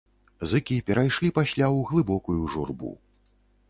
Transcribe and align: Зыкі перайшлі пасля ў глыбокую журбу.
Зыкі 0.53 0.77
перайшлі 0.87 1.33
пасля 1.37 1.65
ў 1.75 1.79
глыбокую 1.93 2.43
журбу. 2.57 2.91